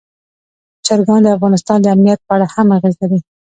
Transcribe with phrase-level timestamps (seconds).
[0.85, 3.19] چرګان د افغانستان د امنیت په اړه هم اغېز لري.